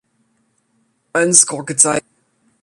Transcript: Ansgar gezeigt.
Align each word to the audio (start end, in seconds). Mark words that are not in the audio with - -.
Ansgar 1.13 1.63
gezeigt. 1.63 2.07